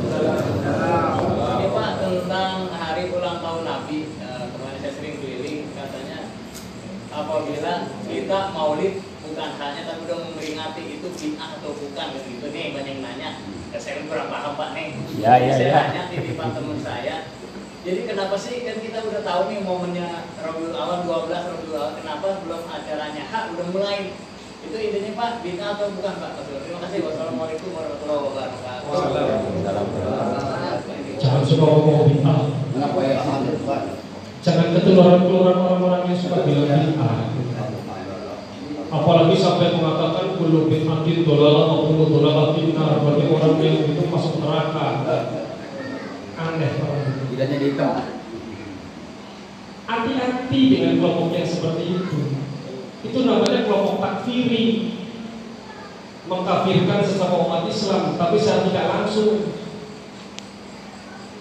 [7.14, 7.74] apabila
[8.10, 12.46] kita maulid bukan hanya tapi udah memperingati itu bid'ah atau bukan gitu.
[12.50, 13.30] Nih banyak yang nanya.
[13.74, 14.94] Ya, saya kurang paham pak nih.
[15.18, 16.04] Ya, ya, saya ya.
[16.08, 17.26] titipan teman saya.
[17.84, 22.28] Jadi kenapa sih kan kita udah tahu nih momennya Rabiul Awal 12 Rabiul Awal kenapa
[22.48, 24.16] belum acaranya hak udah mulai?
[24.64, 26.32] Itu intinya pak bid'ah atau bukan pak?
[26.48, 27.00] Terima kasih.
[27.04, 28.88] Wassalamualaikum warahmatullahi wabarakatuh.
[31.20, 32.42] Jangan suka ngomong bid'ah.
[32.72, 33.20] Kenapa ya?
[34.44, 37.33] Jangan ketularan-ketularan orang-orang yang suka bilang bid'ah.
[38.94, 43.02] Apalagi sampai mengatakan kullu bid'atin dolalah wa kullu dolalatin nar.
[43.02, 44.86] Berarti orang yang itu masuk neraka.
[46.38, 47.22] Aneh orang itu.
[47.34, 47.94] Tidak jadi hitam.
[49.90, 52.20] Hati-hati dengan kelompok yang seperti itu.
[53.02, 54.94] Itu namanya kelompok takfiri.
[56.24, 59.58] Mengkafirkan sesama umat Islam, tapi secara tidak langsung.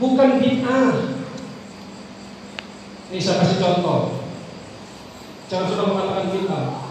[0.00, 1.20] Bukan bid'ah.
[3.12, 4.24] Ini saya kasih contoh.
[5.52, 6.81] Jangan suka mengatakan bid'ah.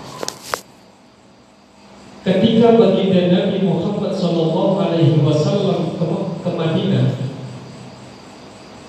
[2.21, 6.05] Ketika baginda Nabi Muhammad Shallallahu Alaihi Wasallam ke,
[6.45, 7.17] ke Madinah,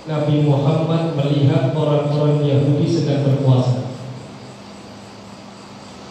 [0.04, 3.88] Nabi Muhammad melihat orang-orang Yahudi sedang berpuasa.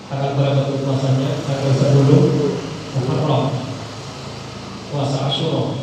[0.09, 1.29] Tanggal berapa puasanya?
[1.45, 3.43] Tanggal 10 Muharram.
[4.89, 5.77] Puasa Asyura.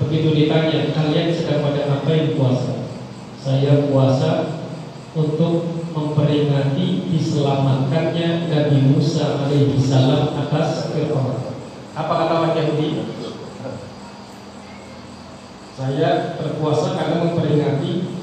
[0.00, 2.88] Begitu ditanya, kalian sedang pada ngapain puasa?
[3.36, 4.64] Saya puasa
[5.12, 11.50] untuk memperingati diselamatkannya Nabi Musa alaihi salam atas Fir'aun.
[11.98, 12.88] Apa kata orang Yahudi?
[15.74, 18.22] Saya berpuasa karena memperingati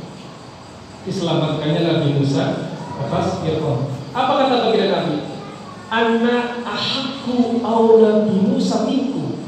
[1.03, 2.71] diselamatkannya Nabi Musa
[3.03, 3.91] atas Fir'aun.
[4.15, 5.15] Apa kata baginda Nabi?
[5.85, 9.43] Anak ahku aula Musa minku.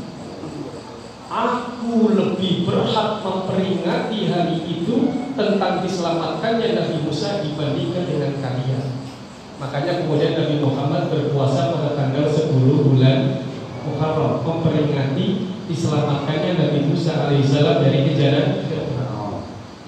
[1.87, 5.07] Aku lebih berhak memperingati hari itu
[5.39, 9.07] tentang diselamatkannya Nabi Musa dibandingkan dengan kalian.
[9.55, 13.39] Makanya kemudian Nabi Muhammad berpuasa pada tanggal 10 bulan
[13.87, 18.67] Muharram memperingati diselamatkannya Nabi Musa alaihissalam dari kejaran.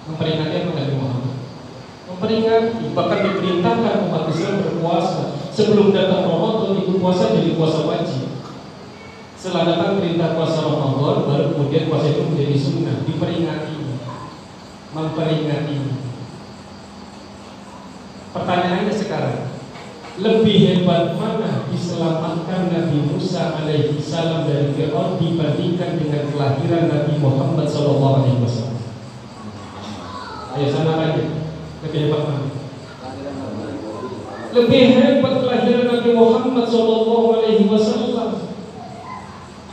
[0.08, 1.36] Memperingati Nabi Muhammad?
[2.08, 8.29] Memperingati bahkan diperintahkan umat Islam berpuasa sebelum datang Ramadan itu puasa jadi puasa wajib.
[9.40, 13.76] Setelah datang perintah puasa Ramadan baru kemudian puasa itu menjadi sunnah diperingati.
[14.92, 15.78] Memperingati.
[18.36, 19.48] Pertanyaannya sekarang
[20.20, 27.64] lebih hebat mana diselamatkan Nabi Musa alaihi salam dari Fir'aun dibandingkan dengan kelahiran Nabi Muhammad
[27.64, 28.84] sallallahu alaihi wasallam?
[30.60, 31.24] Ayo sama aja
[31.88, 32.48] lebih hebat mana?
[34.52, 38.29] Lebih hebat kelahiran Nabi Muhammad sallallahu alaihi wasallam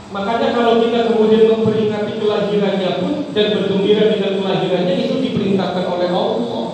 [0.07, 6.65] Makanya kalau kita kemudian memperingati kelahirannya pun dan bergembira dengan kelahirannya itu diperintahkan oleh Allah.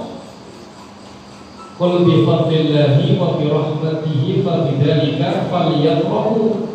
[1.73, 6.69] Qul bi fadlillahi wa bi rahmatihi fa bidzalika falyafrahu.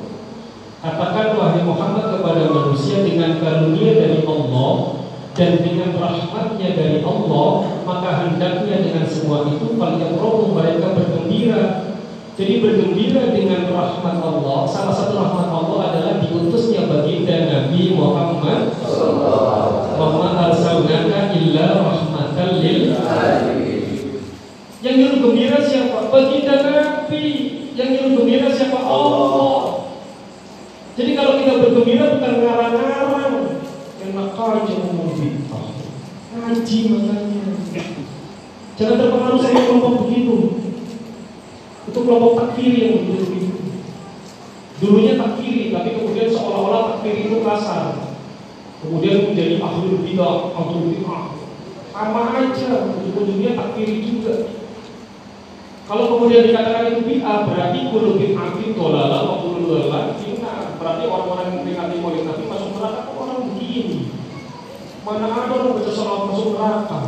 [0.83, 4.99] Katakan wahai Muhammad kepada manusia dengan karunia dari Allah
[5.39, 7.51] dan dengan rahmatnya dari Allah
[7.87, 11.88] maka hendaknya dengan semua itu falyafrahu mereka bergembira
[12.39, 14.63] jadi bergembira dengan rahmat Allah.
[14.71, 18.79] Salah satu rahmat Allah adalah diutusnya baginda Nabi Muhammad.
[19.99, 20.07] Wa
[20.47, 22.95] arsalnaka illa rahmatan lil
[24.79, 26.15] Yang nyuruh gembira siapa?
[26.15, 27.27] Baginda Nabi.
[27.75, 28.87] Yang nyuruh gembira siapa?
[28.87, 29.91] Allah.
[30.95, 33.35] Jadi kalau kita bergembira bukan ngarang-ngarang.
[34.39, 35.75] Aja ngomong bintang.
[36.39, 37.47] Ngaji makanya.
[38.79, 40.58] Jangan terpengaruh sama kelompok begitu.
[42.09, 43.61] Itu kelompok takfiri yang begitu begitu.
[44.81, 48.01] Dulunya takfiri, tapi kemudian seolah-olah takfiri itu kasar.
[48.81, 51.37] Kemudian menjadi ahlul bidah, ahlul bidah.
[51.93, 54.57] Sama aja, ujung-ujungnya takfiri juga.
[55.85, 60.81] Kalau kemudian dikatakan itu bid'ah, berarti kulo bid'atin dolala wa kulo dolala bid'ah.
[60.81, 64.17] Berarti orang-orang yang memperingati maulid Nabi masuk neraka kok orang begini.
[65.05, 67.01] Mana ada orang baca salat masuk neraka?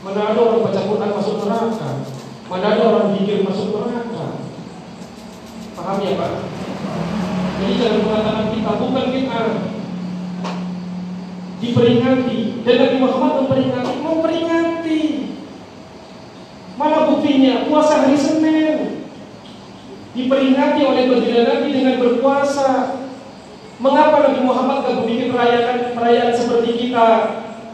[0.00, 2.16] Mana ada orang baca Quran masuk neraka?
[2.48, 4.40] Mana ada orang zikir masuk neraka?
[5.76, 6.32] Paham ya Pak?
[7.60, 9.40] Jadi jangan mengatakan kita bukan kita
[11.60, 15.02] diperingati dan Nabi Muhammad memperingati, memperingati.
[16.80, 17.68] Mana buktinya?
[17.68, 19.04] Puasa hari Senin
[20.16, 22.96] diperingati oleh baginda Nabi dengan berpuasa.
[23.78, 27.08] Mengapa Nabi Muhammad gak bikin perayaan perayaan seperti kita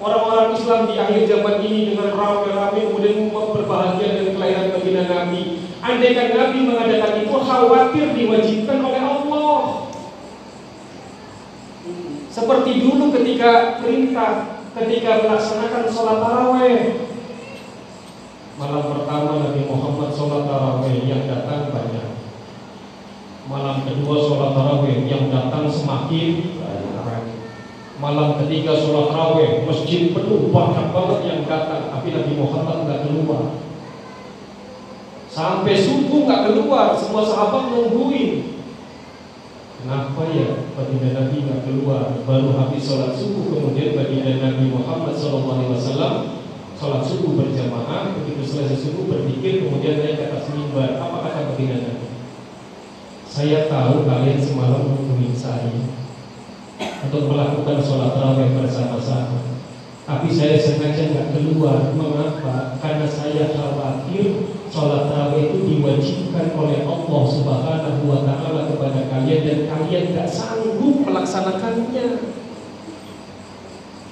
[0.04, 5.42] orang-orang Islam di akhir zaman ini dengan ramai-ramai kemudian berbahagia dengan kelahiran baginda Nabi.
[5.80, 9.60] Andaikan Nabi mengadakan itu khawatir diwajibkan oleh Allah.
[12.28, 16.78] Seperti dulu ketika perintah ketika melaksanakan sholat taraweh.
[18.54, 22.08] Malam pertama Nabi Muhammad sholat tarawih yang datang banyak.
[23.48, 26.83] Malam kedua sholat tarawih yang datang semakin banyak.
[28.04, 33.56] Malam ketiga sholat tarawih masjid penuh banyak banget yang datang, tapi Nabi Muhammad nggak keluar.
[35.32, 38.60] Sampai subuh nggak keluar, semua sahabat nungguin.
[39.80, 42.12] Kenapa ya baginda Nabi nggak keluar?
[42.28, 45.64] Baru habis sholat subuh kemudian baginda Nabi Muhammad SAW
[46.76, 48.20] sholat subuh berjamaah.
[48.20, 51.00] Begitu selesai subuh berpikir kemudian naik ke atas mimbar.
[51.00, 52.12] Apa kata baginda Nabi?
[53.24, 55.72] Saya tahu kalian semalam menungguin saya
[57.04, 59.44] untuk melakukan sholat tarawih bersama-sama.
[60.04, 61.92] Tapi saya sengaja nggak keluar.
[61.96, 62.76] Mengapa?
[62.80, 69.58] Karena saya khawatir sholat tarawih itu diwajibkan oleh Allah Subhanahu wa taala kepada kalian dan
[69.68, 72.06] kalian tidak sanggup melaksanakannya.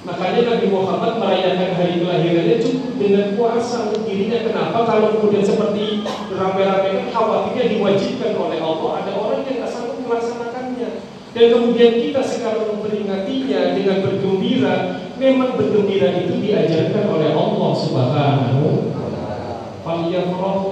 [0.03, 4.43] Makanya Nabi Muhammad merayakan hari kelahirannya cukup dengan puasa untuk dirinya.
[4.43, 4.83] Kenapa?
[4.83, 11.12] Kalau kemudian seperti rame-rame khawatirnya diwajibkan oleh Allah, ada orang yang tidak sanggup melaksanakannya.
[11.33, 14.75] Dan kemudian kita sekarang memperingatinya dengan bergembira.
[15.17, 18.93] Memang bergembira itu diajarkan oleh Allah Subhanahu
[19.83, 20.71] Faliyafrahu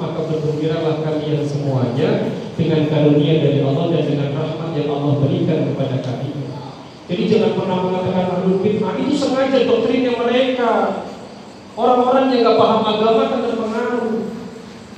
[0.00, 2.26] maka bergembiralah kalian semuanya
[2.58, 6.50] dengan karunia dari Allah dan dengan rahmat yang Allah berikan kepada kalian.
[7.06, 11.04] Jadi jangan pernah mengatakan ahlul bid'ah itu sengaja doktrinnya mereka.
[11.78, 14.12] Orang-orang yang nggak paham agama akan terpengaruh.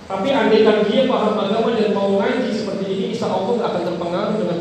[0.08, 4.59] Tapi andaikan dia paham agama dan mau ngaji seperti ini, insya Allah akan terpengaruh dengan.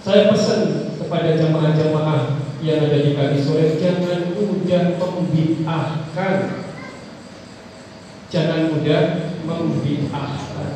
[0.00, 6.36] Saya pesan kepada jamaah-jamaah yang ada di kali sore jangan mudah membid'ahkan.
[8.32, 9.02] Jangan mudah
[9.44, 10.70] membid'ahkan.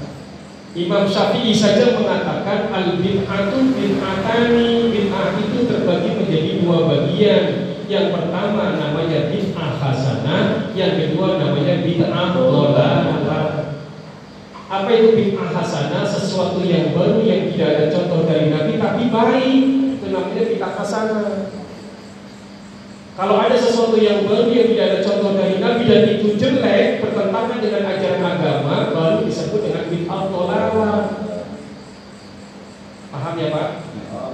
[0.76, 4.92] Imam Syafi'i saja mengatakan al bid'atu bid'atani.
[4.92, 7.44] Bid'ah itu terbagi menjadi dua bagian.
[7.88, 13.43] Yang pertama namanya bid'ah hasanah yang kedua namanya bid'ah dhalalah
[14.74, 19.62] apa itu bid'ah hasanah sesuatu yang baru yang tidak ada contoh dari Nabi tapi baik
[20.02, 21.54] itu namanya bid'ah hasanah
[23.14, 27.62] kalau ada sesuatu yang baru yang tidak ada contoh dari Nabi dan itu jelek bertentangan
[27.62, 30.98] dengan ajaran agama, baru disebut dengan bid'ah dhalalah.
[33.14, 33.68] Paham ya Pak?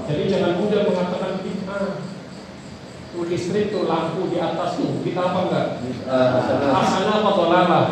[0.08, 2.08] Jadi jangan mudah mengatakan bid'ah.
[3.12, 5.66] Tuh listrik tuh lampu di atas tuh, bid'ah apa enggak?
[6.72, 7.84] Hasanah apa dhalalah?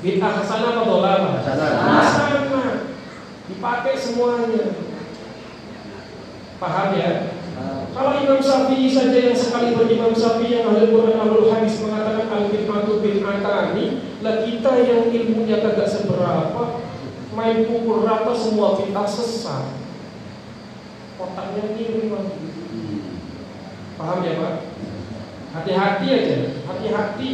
[0.00, 1.44] Bid'ah hasanah apa dhalalah?
[1.44, 2.88] Hasanah.
[3.52, 4.64] Dipakai semuanya.
[6.56, 7.36] Paham ya?
[7.90, 12.44] Kalau Imam Syafi'i saja yang sekali berimam Syafi'i yang ahli Quran ahli hadis mengatakan al
[12.48, 13.84] bid'atu bid'atani,
[14.22, 16.80] lah kita yang ilmunya kagak seberapa,
[17.34, 19.74] main pukul rata semua bid'ah sesat.
[21.18, 22.46] Otaknya kiri lagi.
[23.98, 24.54] Paham ya Pak?
[25.50, 26.38] Hati-hati aja,
[26.70, 27.30] hati-hati.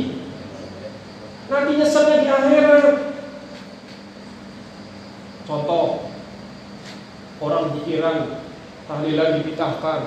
[1.56, 2.84] Nanti nyeselnya di akhirat.
[5.48, 6.12] Contoh,
[7.40, 8.44] orang di Iran
[8.84, 10.00] tahlilan dipitahkan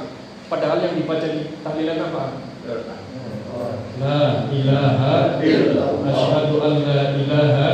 [0.46, 2.24] Padahal yang dibaca di tahlilan apa?
[3.98, 7.70] La ilaha illallah Asyhadu an la ilaha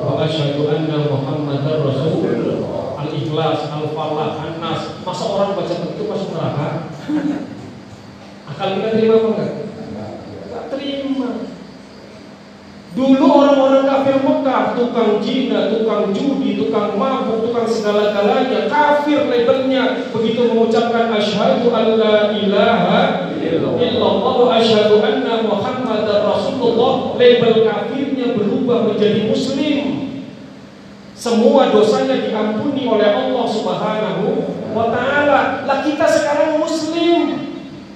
[0.00, 6.68] Wa asyhadu anna muhammadar rasulullah Al-Ikhlas, Al-Falah, An-Nas Masa orang baca begitu masuk neraka?
[8.50, 9.52] Akal kita terima apa enggak?
[10.48, 11.49] Enggak terima
[12.90, 20.10] Dulu orang-orang kafir Mekah, tukang jina, tukang judi, tukang mabuk, tukang segala-galanya, kafir labelnya.
[20.10, 23.30] Begitu mengucapkan asyhadu an la ilaha
[23.78, 30.10] illallah wa asyhadu anna muhammadar rasulullah, label kafirnya berubah menjadi muslim.
[31.14, 34.26] Semua dosanya diampuni oleh Allah Subhanahu
[34.74, 35.62] wa taala.
[35.62, 37.49] Lah kita sekarang muslim.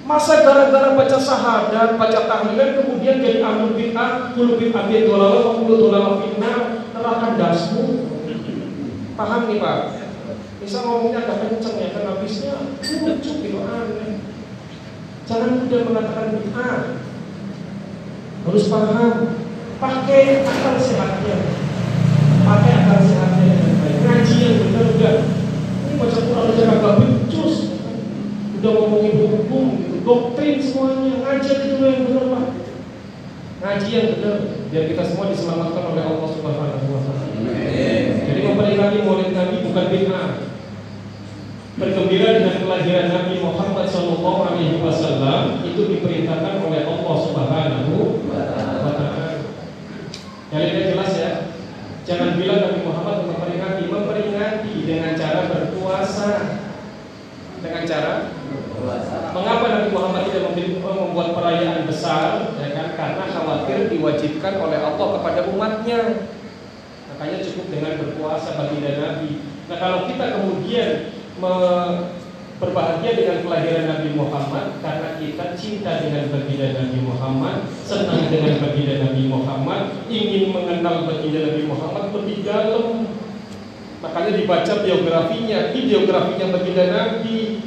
[0.05, 6.21] Masa gara-gara baca syahadat, baca tahlilan kemudian jadi amul bid'ah, kulu bid'atin dolala, kulu dolala
[6.21, 8.05] fitnah, neraka dasmu.
[9.17, 9.79] Paham nih Pak?
[10.61, 12.53] Bisa ngomongnya agak kenceng ya, karena habisnya
[13.01, 14.21] lucu gitu aneh.
[15.25, 16.77] Jangan mudah mengatakan bid'ah.
[18.45, 19.13] Harus paham.
[19.81, 21.37] Pakai akal sehatnya.
[22.45, 23.97] Pakai akal sehatnya dengan baik.
[24.05, 25.15] Ngaji yang benar udah.
[25.81, 27.55] Ini baca Quran aja agak becus.
[28.61, 29.65] Udah ngomongin hukum
[30.05, 32.45] doktrin semuanya ngaji itu yang benar pak
[33.65, 34.35] ngaji yang benar
[34.69, 37.25] biar kita semua diselamatkan oleh Allah Subhanahu Wa Taala.
[38.29, 40.29] Jadi memperingati Maulid Nabi bukan bid'ah
[41.75, 43.87] bergembira dengan kelahiran Nabi Muhammad
[44.85, 47.93] Wasallam itu diperintahkan oleh Allah Subhanahu
[48.29, 49.27] Wa Taala
[50.53, 51.31] yang jelas ya
[52.05, 56.31] jangan bilang Nabi Muhammad memperingati memperingati dengan cara berpuasa
[57.59, 58.13] dengan cara
[59.35, 62.53] Mengapa Nabi Muhammad tidak membuat perayaan besar?
[62.61, 62.87] Ya kan?
[62.95, 66.29] karena khawatir diwajibkan oleh Allah kepada umatnya.
[67.11, 69.41] Makanya cukup dengan berpuasa baginda Nabi.
[69.67, 70.89] Nah kalau kita kemudian
[71.41, 72.15] me-
[72.55, 75.45] berbahagia dengan kelahiran Nabi Muhammad karena kita
[75.85, 82.09] cinta dengan baginda Nabi Muhammad, senang dengan baginda Nabi Muhammad, ingin mengenal baginda Nabi Muhammad
[82.09, 83.05] lebih dalam.
[84.01, 87.61] Makanya dibaca biografinya, ini biografinya baginda Nabi.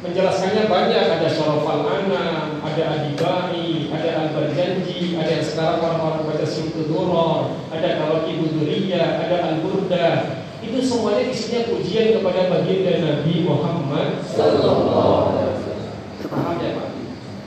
[0.00, 7.68] Menjelaskannya banyak, ada Syarafal Anam, ada Adibai, ada Al-Barjanji, ada yang sekarang orang-orang baca Simtuduror,
[7.68, 10.08] ada Kawaki Buduriyah, ada Al-Burda,
[10.64, 16.73] itu semuanya isinya pujian kepada baginda Nabi Muhammad Sallallahu Alaihi Wasallam.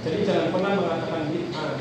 [0.06, 1.74] Jadi jangan pernah mengatakan bid'ah.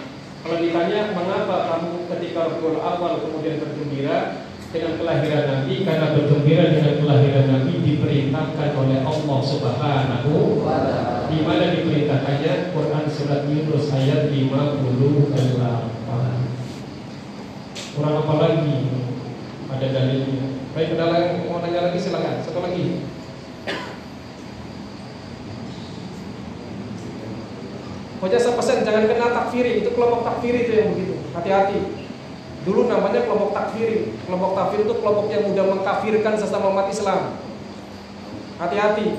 [0.46, 6.94] Kalau ditanya mengapa kamu ketika Rabiul Awal kemudian bergembira dengan kelahiran Nabi karena bergembira dengan
[7.02, 11.26] kelahiran Nabi diperintahkan oleh Allah Subhanahu wa taala.
[11.26, 15.96] Di mana diperintahkannya Quran surat Yunus ayat 58.
[17.96, 18.76] Kurang apa lagi?
[19.72, 20.46] Ada dalilnya.
[20.76, 22.44] Baik, ada yang mau nanya lagi silakan.
[22.44, 23.05] Satu lagi.
[28.26, 31.14] Pokoknya saya pesan jangan kena takfiri, itu kelompok takfiri itu yang begitu.
[31.30, 31.78] Hati-hati.
[32.66, 34.18] Dulu namanya kelompok takfiri.
[34.26, 37.38] Kelompok takfir itu kelompok yang mudah mengkafirkan sesama umat Islam.
[38.58, 39.14] Hati-hati.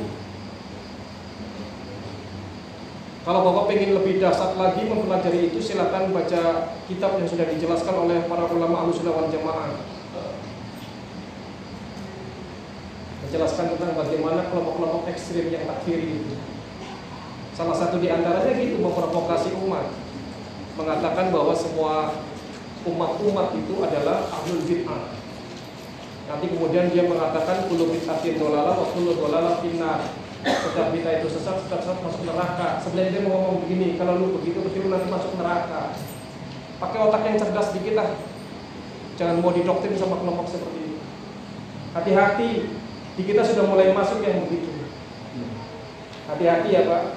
[3.23, 8.27] Kalau Bapak pengen lebih dahsyat lagi mempelajari itu silakan baca kitab yang sudah dijelaskan oleh
[8.27, 9.71] para ulama Ahlussunnah wal Jamaah.
[13.23, 16.56] Menjelaskan tentang bagaimana kelompok-kelompok ekstrim yang takfiri itu.
[17.57, 19.89] Salah satu di antaranya gitu memprovokasi umat.
[20.77, 22.13] Mengatakan bahwa semua
[22.85, 25.17] umat-umat itu adalah ahlul bid'ah.
[26.29, 30.05] Nanti kemudian dia mengatakan kullu bid'atin dolalah wa kullu dolalah finnar.
[30.45, 32.77] Setiap bid'ah itu sesat, setiap sesat masuk neraka.
[32.85, 35.97] Sebenarnya dia mau ngomong begini, kalau lu begitu berarti lu nanti masuk neraka.
[36.77, 38.09] Pakai otak yang cerdas dikit lah.
[39.17, 41.01] Jangan mau didoktrin sama kelompok seperti ini.
[41.97, 42.69] Hati-hati,
[43.17, 44.69] di kita sudah mulai masuk yang begitu.
[46.29, 47.16] Hati-hati ya Pak.